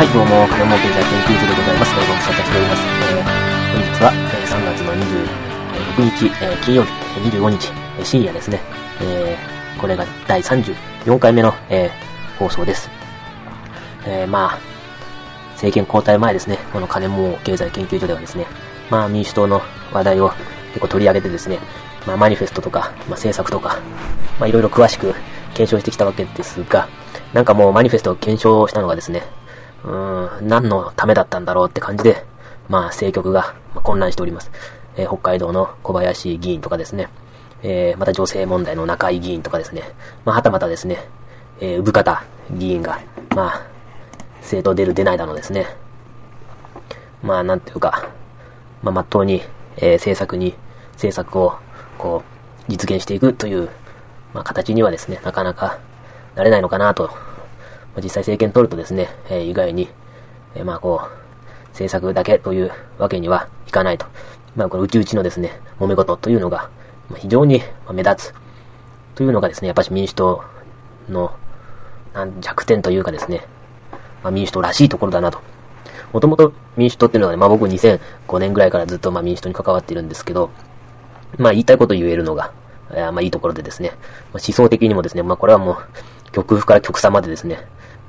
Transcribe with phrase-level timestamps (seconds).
[0.00, 1.94] はい、どうも、金儲経済研究所でございます。
[1.94, 2.82] ご無沙汰しております。
[3.04, 3.28] えー、
[3.68, 6.90] 本日は、えー、3月の26日、えー、金曜日、
[7.36, 8.62] 25日、えー、深夜ですね。
[9.02, 12.88] えー、これが第34回目の、えー、放送です。
[14.06, 14.58] えー、まあ、
[15.56, 18.46] 政権交代前ですね、この金儲経済研究所ではですね、
[18.88, 19.60] まあ民主党の
[19.92, 20.32] 話題を
[20.68, 21.58] 結構取り上げてですね、
[22.06, 23.78] まあマニフェストとか、まあ政策とか、
[24.38, 25.12] まあいろいろ詳しく
[25.52, 26.88] 検証してきたわけですが、
[27.34, 29.24] なんかもうマニフェストを検証したのがですね、
[29.84, 32.24] うん、何のためだったんだろうって感じで、
[32.68, 34.50] まあ政局が混乱しております。
[34.96, 37.08] えー、北海道の小林議員とかですね、
[37.62, 39.82] えー、また女性問題の中井議員とかですね、
[40.24, 40.98] まあはたまたですね、
[41.60, 43.00] えー、産方議員が、
[43.34, 43.66] まあ、
[44.40, 45.66] 政党出る出ないだのですね。
[47.22, 48.08] まあ、なんていうか、
[48.82, 49.42] まあ、まっとうに、
[49.76, 50.54] えー、政策に、
[50.92, 51.54] 政策を、
[51.98, 52.22] こ
[52.68, 53.68] う、実現していくという、
[54.32, 55.78] まあ、形にはですね、なかなか
[56.34, 57.10] なれないのかなと。
[57.96, 59.88] 実際政権取るとですね、えー、意外に、
[60.54, 64.06] えー、まあ、こう、政策だけというわけにはいかないと。
[64.56, 66.70] まあ、この内々のですね、揉め事というのが、
[67.16, 68.34] 非常に目立つ。
[69.14, 70.44] というのがですね、やっぱし民主党
[71.08, 71.32] の、
[72.40, 73.42] 弱点というかですね、
[74.22, 75.40] まあ、民主党らしいところだなと。
[76.12, 80.50] もともと民主党っていうのはね、まあ僕2005年ぐらいからずっとまあ民主党に関わっているんですけど、
[81.38, 82.52] まあ言いたいこと言えるのが、
[82.90, 85.76] えー、まあいいところでですね、まあ、思想的にもですね、まあこれはもう、
[86.32, 87.56] 極右から極左までですね、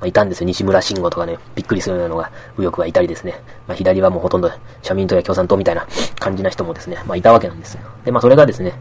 [0.00, 0.46] まあいたんですよ。
[0.46, 4.50] 西村慎吾とかね、びっくりするようなのが右翼はいたりですね、まあ左はもうほとんど
[4.82, 5.86] 社民党や共産党みたいな
[6.18, 7.82] 感じな人もですね、まあいたわけなんですよ。
[8.04, 8.72] で、まあそれがですね、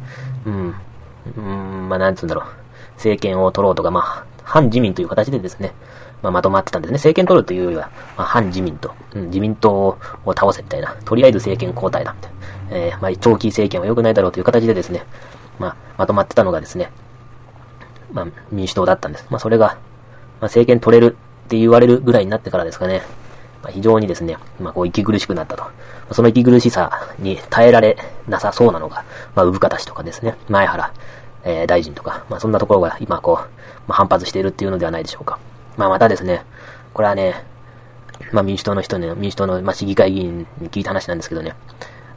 [0.46, 0.76] うん、
[1.38, 2.46] うん、まあなんつうんだろう、
[2.96, 5.74] 政権を取ろうとか、まあ、反自民という形でですね、
[6.22, 6.96] まあ、まとまってたんですね。
[6.96, 9.98] 政権取るというよりは、まあ、反自民党、うん、自民党を
[10.28, 15.04] 倒せみたいな、とりあえず政権交代だみたいな、えー、まあ、長期政権は良くないだろうという形でですね、
[15.58, 16.92] まあ、まとまってたのがですね、
[18.12, 19.26] まあ、民主党だったんです。
[19.30, 19.78] まあ、それが、まあ、
[20.46, 23.02] 政権取れるって言われるぐらいになってからですかね、
[23.64, 25.64] まあ、非常にですね、まあ、こう、息苦しくなったと。
[26.12, 27.98] その息苦しさに耐えられ
[28.28, 29.06] なさそうなのが、
[29.36, 30.94] まあ、産方氏とかですね、前原、
[31.44, 33.36] えー、大臣とか、まあ、そんなところが今、こう、
[33.88, 35.40] まあ、反発しているっていうのではないでしょうか。
[35.78, 36.44] まあまたですね、
[36.94, 37.44] これはね、
[38.32, 41.56] まあ民主党の人ね、民主党の、まあ、市議会議員に聞いた話なんですけどね。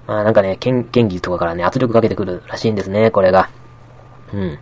[0.07, 3.49] まあなんかね、県、県議とかからね、圧力かけてくるらしいんですね、これが。
[4.33, 4.59] うん。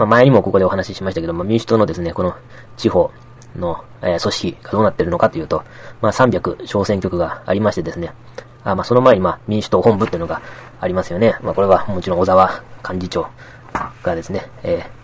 [0.00, 2.34] まあ前にもここでお話ししましたけど、まあ民主党のですね、この
[2.78, 3.10] 地方
[3.54, 5.62] の、えー、組織がどうなってるのかというと、
[6.00, 8.14] まあ300小選挙区がありましてですね、
[8.64, 10.40] あまあその前にまあ民主党本部っていうのが
[10.80, 11.36] ありますよね。
[11.42, 13.26] まあこれはもちろん小沢幹事長
[14.02, 15.00] がですね、えー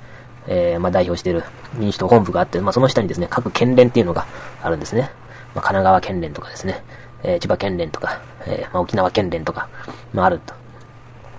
[0.49, 1.43] えー、まあ、代表している
[1.75, 4.27] 民主党本部があって、まあ、その下にですね、各県連っていうのが
[4.63, 5.11] あるんですね。
[5.55, 6.85] まあ、神奈川県連とかですね、
[7.25, 9.69] えー、千葉県連とか、えー、まあ、沖縄県連とか、
[10.13, 10.55] まあ、あると。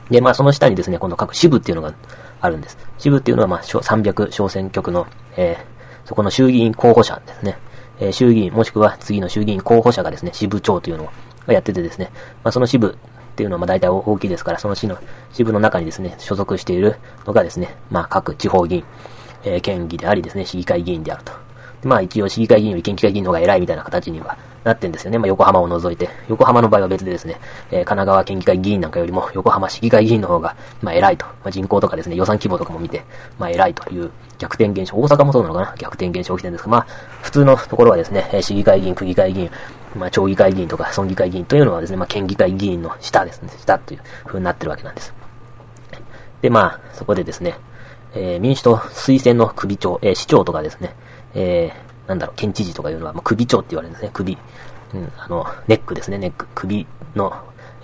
[0.09, 1.93] で、まあ、その下にですね、今度各支部っていうのが
[2.41, 2.77] あるんです。
[2.97, 7.57] 支部っていうのは、まあ、300小選挙区の、えー、そこの衆議院候補者ですね。
[7.99, 11.09] えー、衆議院、もしくは次の衆議院候補者がですね、支部長というの
[11.47, 12.11] をやっててですね、
[12.43, 12.97] まあ、その支部
[13.31, 14.97] っていうのはまあ大体大きいですから、その市の
[15.31, 18.83] 支部の中にですね、所属しているのがですね、まあ各地方議員、
[19.43, 21.33] えー、県議でありですね、市議会議員であると。
[21.81, 24.37] でまあ一応市議会議員より県議会議員の方が偉いみたいな形には
[24.67, 25.17] なってんですよね。
[25.17, 26.09] まあ横浜を除いて。
[26.27, 27.39] 横浜の場合は別でですね、
[27.71, 31.25] えー、神奈川県議会議員なんかよりも横浜市議会議員の方が、まあ偉いと。
[31.25, 33.03] まあ人口とかですね、予算規模とかも見て、
[33.39, 34.97] まあ偉いという逆転現象。
[34.97, 35.75] 大阪もそうなのかな？
[35.77, 36.87] 逆転現象起きてるんですが、まあ
[37.21, 39.51] 普通のところはですね、市議会議員、区議会議員、
[39.95, 45.13] まあ、町議会議員とか村議会議員というのはですね、まあ、県議会議員の下ですね、下という風になってるわけなんです。
[46.41, 47.55] で、まあ、そこでですね、
[48.13, 50.95] えー、民主党推薦の首長、えー、市長とかですね、
[51.33, 54.37] えー、なんだろう、県知事とかいうのは、まあ、首長って言われるんですね、首。
[54.93, 56.47] うん、あの、ネックですね、ネック。
[56.55, 57.33] 首の、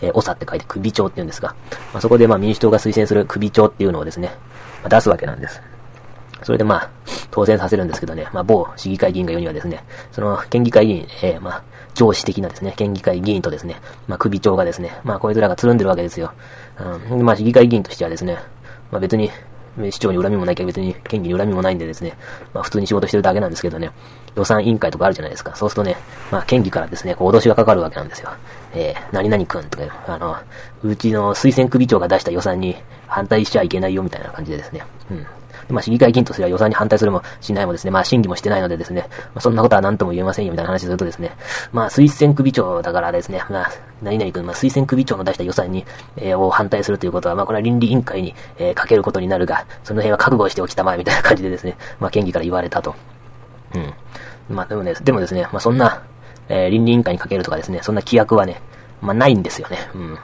[0.02, 1.56] えー、長って書いて首長って言うんですが、
[1.94, 4.30] まあ、そこでまあ民主党が推薦する首長っていうのをですね、
[4.82, 5.62] まあ、出すわけなんです。
[6.44, 6.90] それでまあ、
[7.32, 11.64] 当選させるんですけどね、まあ、某市議会議員が言うにはですね、その県議会議員、えー、まあ、
[11.94, 13.76] 上司的なですね、県議会議員とですね、
[14.08, 16.34] まあ、首長がですね、まあ、こいつらがつるんでるわけですよ。
[17.10, 18.38] うん、まあ、市議会議員としてはですね、
[18.92, 19.32] まあ、別に、
[19.92, 22.16] 市長に恨みもないけど別に県議に恨みもないんでですね、
[22.54, 23.92] まあ普通に仕事してるだけなんですけどね、
[24.36, 25.56] 予算委員会とかあるじゃないですか。
[25.56, 25.98] そうするとね、
[26.32, 28.30] まあ県議からですね、こう脅しがかかるわけなんですよ。
[28.74, 30.38] えー、何々くんとか、あの、
[30.84, 32.76] うちの推薦首長が出した予算に
[33.08, 35.28] 反対しちゃいけないよみたいな感じでですね、うん。
[35.70, 41.32] まあ、市議会議員とすれば予算に反対するもしないもですね、まあ、審議もしてないのでですね、まあ、そんなことは何とも言えませんよみたいな話するとですね、
[41.72, 43.72] まあ、推薦首長だからですね、まあ、
[44.02, 45.86] 何々君、まあ、推薦首長の出した予算に、
[46.18, 52.96] えー、を反対するということは、まあ、これは倫理委員会に、えー、かけることになるが、その辺は覚悟しておきたまえみたいな感じでですね、まあ、県議から言われたと。
[53.76, 54.56] うん。
[54.56, 56.04] まあ、でもね、でもですね、まあ、そんな、
[56.50, 58.62] えー、倫理委員会にかけるとかですね、そんな規約はね、
[59.02, 59.78] まあ、ないんですよね。
[59.96, 60.18] うん。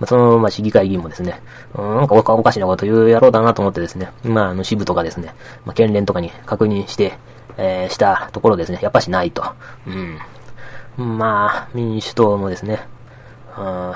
[0.00, 1.40] まあ、その、まあ、市議会議員もですね、
[1.76, 7.18] なんかおかしなこと言う野郎だなと思ってですね、まあ、あの、支部とかですね、まあ、県連とかに確認して、
[7.56, 9.44] えー、したところですね、やっぱしないと。
[9.86, 9.90] う
[11.02, 11.16] ん。
[11.18, 12.80] まあ、民主党もですね、
[13.56, 13.92] うん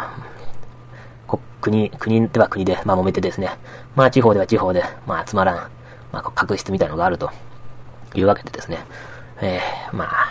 [1.60, 3.50] 国、国では国で、まあ揉めてですね、
[3.94, 5.56] まあ地方では地方で、まあつまらん、
[6.12, 7.30] まあ確執みたいのがあると
[8.14, 8.78] いうわけでですね、
[9.40, 10.26] えー、まあ、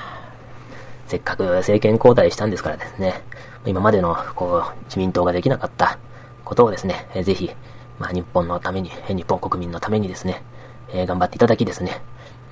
[1.08, 3.22] せっかく政権交代したんですからですね、
[3.68, 6.00] 今までの、こう、自民党ができなかった
[6.46, 7.52] ことをですね、えー、ぜひ、
[8.00, 10.42] まあ日本のために、日本国民のためにですね、
[10.90, 12.02] えー、頑張っていただきですね、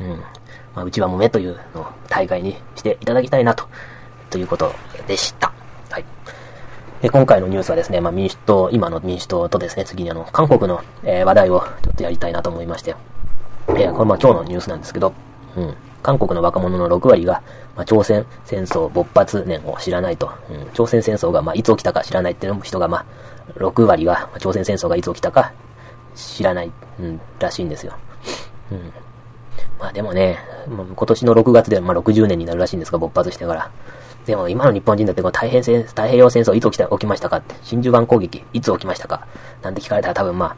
[0.01, 0.07] うん、
[0.75, 3.67] まあうちは揉めというのを大会にしていただきたいなと、
[4.29, 4.73] ということ
[5.07, 5.53] でした。
[5.89, 6.05] はい。
[7.01, 12.95] で、今回のニュースはですね、まあ民主党、今の民主党とですね、次にあの、韓国の、えー、話題をちょっとやりたいなと思いまして、
[13.69, 15.13] えー、これまあ今日のニュースなんですけど、
[15.55, 15.75] うん。
[16.05, 17.41] 韓国の若者の6割が、
[17.75, 20.29] まあ、朝鮮戦争勃発年を知らないと。
[20.51, 23.05] うん、朝鮮戦争が、まあ、いつ起きたか知らないっていう人が、まあ、
[23.57, 25.51] 6割が、朝鮮戦争がいつ起きたか
[26.13, 27.97] 知らない、うん、らしいんですよ。
[28.71, 28.93] うん。
[29.79, 30.37] まあでもね、
[30.67, 33.71] 今年の6月で、まあ、60年になるらしいんですが、勃発してから。
[34.27, 39.25] でも今の日本人だってこの太平戦太平洋戦争いつ起きた起きましたかって、真珠湾攻撃いつ起きましたか
[39.63, 40.55] なんて聞かれたら多分ま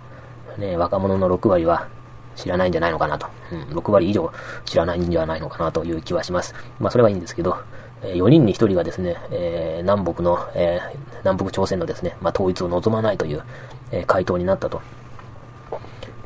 [0.57, 1.87] あ、ね、若者の6割は
[2.37, 3.27] 知らないんじゃないのかなと。
[3.51, 4.31] うん、6割以上
[4.63, 6.55] 知らないんじゃないのかなという気はします。
[6.79, 7.57] まあそれはいいんですけど、
[8.01, 13.43] 4人に1人がですね、えー、南北の、えー、南北朝鮮のですね、まあ統一を望まないという、
[13.91, 14.81] えー、回答になったと。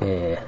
[0.04, 0.44] え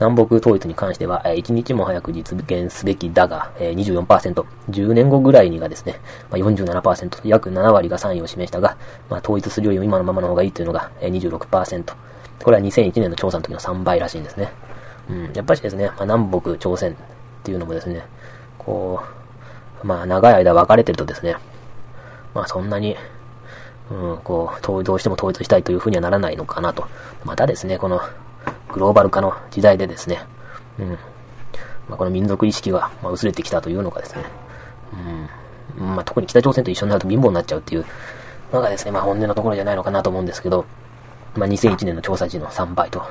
[0.00, 8.76] 南北統一に関しては、え1日も早く実現すべきだが、24%、10年後ぐらいにがですね、47%、約7割が賛意を示したが、
[9.08, 11.94] まあ、統一するよりも今のままの方がいいというのが、26%。
[12.42, 14.52] これは2001年の調査の時の3倍らしいんですね。
[15.08, 16.96] うん、やっぱりですね、まあ、南北朝鮮っ
[17.42, 18.04] ていうのもですね、
[18.58, 19.02] こ
[19.82, 21.36] う、まあ長い間分かれてるとですね、
[22.34, 22.96] まあそんなに、
[23.90, 26.86] うん、こう、どうしても統一したいというふうにはならないのかなと。
[27.24, 28.00] またですね、この、
[28.72, 30.20] グローバル化の時代でですね、
[30.78, 30.88] うん、
[31.88, 34.24] まあ、この民族意識が、ま薄れてきたというのがですね、
[35.78, 37.84] うん、まあ、特に北朝鮮と一緒になると貧乏になっちゃうっていう
[38.52, 40.64] のがですね、まあ、本音のところじゃないのかなと思うんですけど、
[41.36, 43.02] まあ、2001年の調査時の3倍と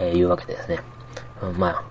[0.00, 0.80] いうわけでですね、
[1.58, 1.84] まあ、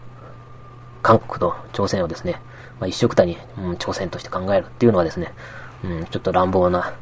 [1.02, 2.42] 韓国と朝鮮をですね、
[2.80, 5.34] まあ、一緒くたに、うん、朝鮮として考えるっていうのはですね、
[5.84, 6.94] うん、ちょっと乱暴な、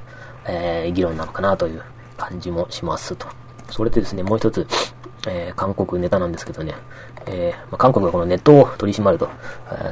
[0.45, 1.83] えー、議論なのかなという
[2.17, 3.27] 感じもしますと。
[3.69, 4.67] それでですね、もう一つ、
[5.27, 6.75] えー、韓国ネタなんですけどね、
[7.25, 9.29] えー、まあ、韓国がこのネットを取り締まると、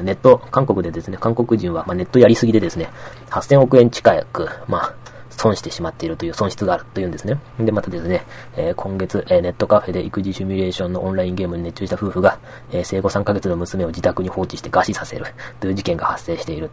[0.04, 2.90] ネット、韓国でですね、韓国人は、まあ、ネットやりすぎでですね、
[3.30, 4.96] 8000億円近く、まあ、
[5.42, 7.40] 損してしまっているという損失があるというんですね。
[7.60, 8.24] で、またですね、
[8.56, 12.38] えー、今月、えー、ネットカフェで育児シミュレーションのオンラインゲームに熱中した夫婦が、
[12.72, 15.26] えー、生後3ヶ月の娘を自宅に放置して餓死させる
[15.60, 16.70] という事件が発生している。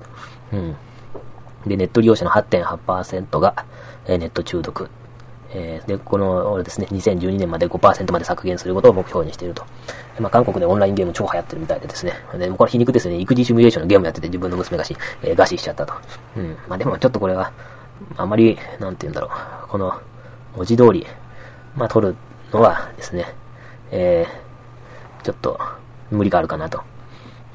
[0.52, 0.76] うん。
[1.66, 3.64] で、ネット利用者の8.8%が、
[4.06, 4.90] えー、ネット中毒。
[5.50, 9.64] えー、で、このですね、2012年まで5%まで削減することを目標にしていると。
[10.20, 12.12] まあ、韓国でオンラインゲーム超流行ってるみたいでですね。
[12.36, 15.94] で、これ皮肉ですね、育児シミュレーションのゲームやってて自分の娘がし、えー、餓死しちゃったと。
[16.36, 16.56] うん。
[16.68, 17.50] まあ、でもちょっとこれは、
[18.16, 19.92] あまり、なんて言うんだろう、この、
[20.56, 21.06] 文字通り、
[21.76, 22.16] まあ、取る
[22.52, 23.26] のはですね、
[23.90, 25.60] えー、ちょっと、
[26.10, 26.82] 無理があるかなと。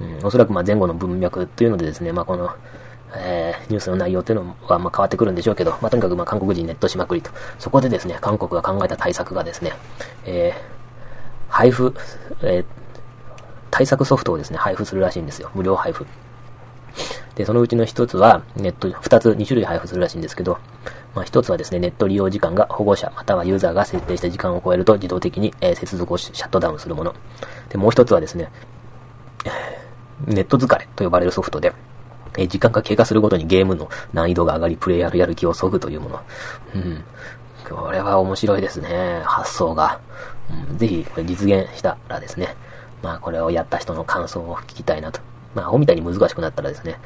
[0.01, 2.51] うん、おそらくま前後の文脈というのでですね、まあこの、
[3.16, 7.31] えー、ニュースの内容というのはま変わってくるんでしょうけど、まあとにかくま韓国人ネットしまくりと。
[7.60, 9.74] そこでですね、韓国が考えた対策がですね、
[10.25, 11.94] えー、配布、
[12.42, 12.66] えー、
[13.69, 15.51] 対策ソフトをですね、配布するらしいんですよ。
[15.54, 16.06] 無料配布。
[17.35, 20.59] で、そのうちの一つは、ネット、二つ、二種類配布するらしいんですけど、
[21.16, 27.16] まあ一つはですね、ネット利用時間が保護者、またはユーザーが設定した時間を超えると自動的に、えー、接続をシャットダウンするもの。
[27.69, 28.52] で、もう一つはですね、
[30.28, 31.73] ネット疲れと呼ばれるソフトで、
[32.37, 36.19] えー、時間が経過するごとにゲームの難易度が上がり、プレイヤーのやる気を削ぐというもの。
[36.75, 37.04] うん。
[37.68, 39.21] これは面白いですね。
[39.23, 39.99] 発想が。
[40.69, 42.56] うん、ぜひ、これ実現したらですね、
[43.02, 45.19] まあこれをやった人の感想を聞きたいなと
[45.56, 46.98] まあ、アホみたいに難しくなったらですね、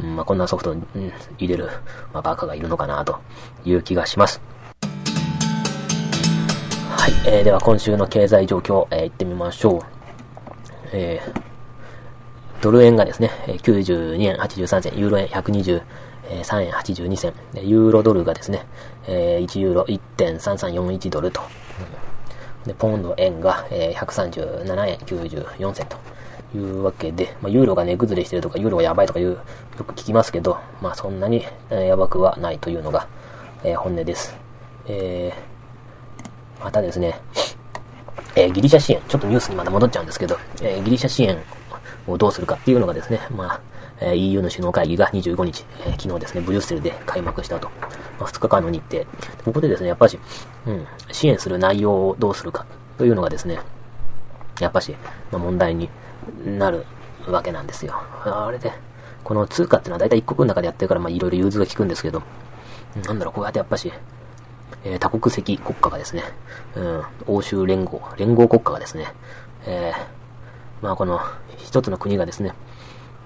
[0.00, 1.66] うん、まあ、こんなソフトに、うん、入れる、
[2.12, 3.18] まあ、バカがいるのかな、と
[3.64, 4.40] いう気がします。
[6.88, 9.80] はい、えー、では今週の経済状況、えー、行ってみましょう。
[10.92, 15.82] えー、ドル円がですね、92円83銭、ユーロ円123
[16.62, 18.66] 円82銭、ユーロドルがですね、
[19.06, 21.42] 1ユーロ1.3341ドルと、
[22.64, 25.96] で、ポンド円が、137円94銭と、
[26.56, 29.38] いうわけで、まあ、ユーロが値崩れしてるとか、ユーロがやばいとかいう、よ
[29.78, 33.06] く聞きますけど、まあそんなに、え、やばくはないというのが、
[33.62, 34.36] えー、本音です。
[34.86, 37.20] えー、またですね、
[38.34, 41.38] えー、ギリシャ支援、ちょっとニュースにまだ戻っちゃうんですけど、え、ギリシャ支援
[42.06, 43.60] をどうするかっていうのがですね、まあ、
[44.00, 47.68] え、EU の首脳会議が25日、え、昨日ですね、ブリュッセルで開幕したと。
[48.18, 49.04] まあ、2日間の日程。
[49.44, 50.18] ここでですね、やっぱし、
[50.66, 52.66] うん、支援する内容をどうするか
[52.98, 53.58] というのがですね、
[54.60, 54.94] やっぱし、
[55.30, 55.88] まあ、問題に
[56.44, 56.84] なる
[57.26, 57.94] わけなんですよ。
[58.24, 58.72] あれで、
[59.24, 62.22] この通貨っていうのは大体一国の中でやってるから、まあいろいろ融通が効くんですけど、
[63.04, 63.92] なんだろう、こうやってやっぱし、
[64.84, 66.22] えー、多国籍国家がですね、
[66.76, 69.06] うん、欧州連合、連合国家がですね、
[69.66, 71.20] えー、まあこの
[71.58, 72.52] 一つの国がですね、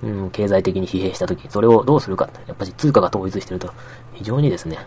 [0.02, 3.72] うん、経済的に疲弊したとき、それをどうするか、やっぱり通貨が統一してると、
[4.14, 4.78] 非常にですね、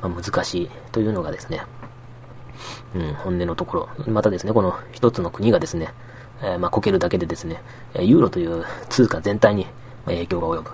[0.00, 1.62] まあ、難しいというのがですね、
[2.94, 3.88] うん、本音のところ。
[4.10, 5.92] またですね、この一つの国がですね、
[6.42, 7.62] え、まあ、こけるだけでですね、
[7.98, 9.66] ユーロという通貨全体に
[10.04, 10.70] 影響が及ぶ。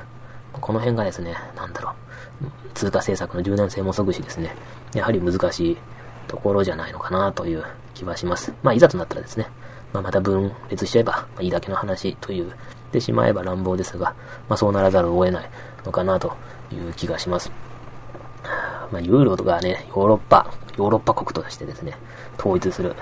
[0.53, 1.95] この辺がですね、なんだろう、
[2.75, 4.55] 通貨政策の柔軟性もそぐしですね、
[4.95, 5.77] やはり難しい
[6.29, 7.65] ところじゃないのかなという
[7.95, 8.53] 気はします。
[8.63, 9.49] まあ、いざとなったらですね、
[9.93, 12.53] まあ、また分裂しちゃえば、ま、いいだけの話という、
[12.91, 14.15] でしまえば乱暴ですが、
[14.49, 15.51] まあ、そうならざるを得ない
[15.85, 16.37] のかなと
[16.71, 17.51] いう気がします。
[18.93, 21.97] まあ、ユーロとかね、ヨーロッパ、ヨーロッパ国としてですね、
[22.39, 22.95] 統一する、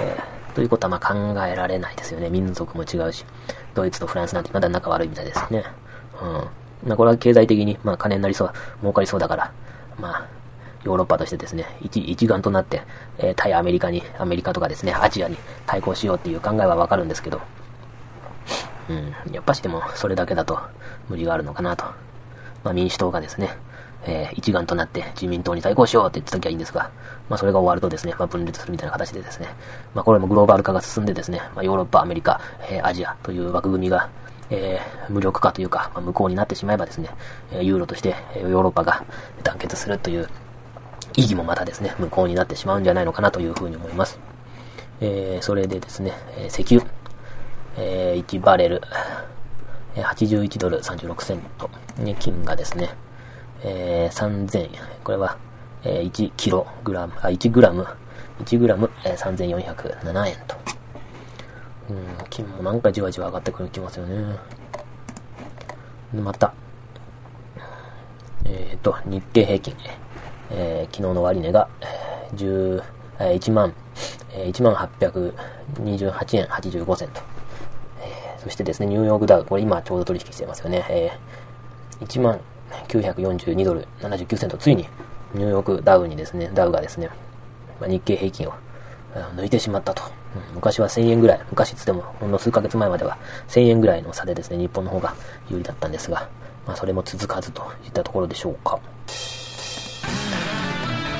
[0.00, 2.30] えー、ということはまあ考えられないですよね。
[2.30, 3.24] 民族も違うし、
[3.74, 5.64] ドイツとフランスなんてまだ仲悪いみたいですね。
[6.22, 6.88] うん。
[6.88, 9.52] まあ、これは経済的に、まあ、金になりそう、儲かりそうだから、
[9.98, 10.26] まあ、
[10.84, 12.82] ヨーロッパとしてですね、一、一丸となって、
[13.18, 17.40] えー、対アメリカに、アメリカとかですね、アジアに対抗しようっていう考えはわかるんですけど、
[18.88, 20.58] うん、やっぱしでも、それだけだと
[21.08, 21.84] 無理があるのかなと。
[22.62, 23.50] まあ、民主党がですね、
[24.06, 26.90] えー、一丸となって自民党に対抗しようって言ってた時はいいんですが、
[27.28, 29.48] まあ、それが終わるとですね、まあ、分裂するみたいな形でですね、
[29.94, 34.10] まあ、これもグローバル化が進んでですね、まあ、ヨーロッパ、アメリカ、えー、アジアという枠組みが、
[34.50, 37.08] えー、無力化というか、まあ、無効になってしまえばですね、
[37.60, 39.04] ユーロとしてヨーロッパが
[39.42, 40.28] 団結するという
[41.16, 44.18] 意義もまたですね、無効になってしまうんじゃないのかなというふうに思います。
[45.00, 46.86] えー、それでですね、え石油、
[47.76, 48.82] えー、1バレル、
[49.96, 51.70] 81ドル36セント、
[52.18, 52.90] 金がですね、
[53.66, 54.70] えー、3000、
[55.02, 55.38] これは、
[55.82, 57.86] えー、1キログラム、あ、1グラム、
[58.44, 60.56] 1グラム、えー、3407円と。
[61.90, 61.96] うん、
[62.28, 64.36] 金もなんかじわじわ上がってくるきますよね。
[66.12, 66.52] で、また、
[68.44, 69.74] えっ、ー、と、日経平均、
[70.50, 71.68] えー、昨日の終値が、
[72.36, 72.82] 10、
[73.20, 73.74] えー、1万、
[74.32, 77.22] えー、1万828円85銭と。
[78.02, 80.84] えー、そしてですね、ニューヨークダウ、これ今ちょうど取引してますよね。
[80.90, 82.40] えー、1万
[82.88, 84.88] 942ドル79セント、ついに
[85.34, 87.08] ニューヨークダウにですね、ダウがですね、
[87.80, 88.54] まあ、日経平均を
[89.36, 90.02] 抜いてしまったと。
[90.54, 95.14] 昔は1000円ぐらい、昔つっても、ほんの数ヶ月前までは1000円ぐらいの差でですね、日本の方が
[95.48, 96.28] 有利だったんですが、
[96.66, 98.78] まあそれも続かずといったところでしょうか。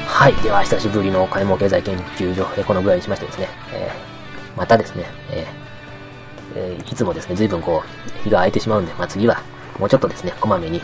[0.06, 0.34] はい。
[0.42, 5.64] では、久しぶりの金儲経済研究所、えこのぐらいにしましてですね、えー、またですね、えー
[6.56, 9.42] えー、いつもですね、随分こう、日が空いてしまうんで、まあ次は、
[9.78, 10.80] もうちょっとですね、こまめに、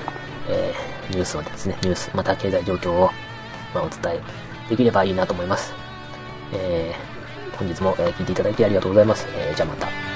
[0.50, 3.10] えー、ニュースをですね、ニュース、また経済状況を、
[3.72, 4.20] まあ、お伝え
[4.68, 5.72] できればいいなと思います。
[6.52, 9.26] えー、本日も、え聞いていただいてありがとうございます。
[9.36, 10.09] えー、じゃあまた。